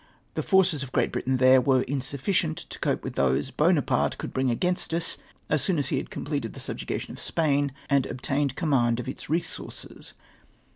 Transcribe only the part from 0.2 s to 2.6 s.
The forces of Great Britain there were insufficient